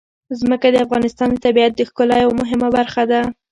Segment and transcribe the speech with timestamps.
[0.39, 3.21] ځمکه د افغانستان د طبیعت د ښکلا یوه مهمه برخه ده.